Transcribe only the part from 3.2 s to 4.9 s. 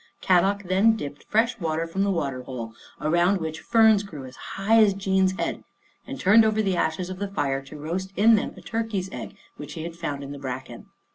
which ferns grew as high